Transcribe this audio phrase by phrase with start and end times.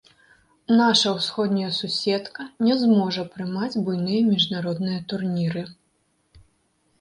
[0.79, 5.63] Наша ўсходняя суседка не зможа прымаць буйныя міжнародныя турніры.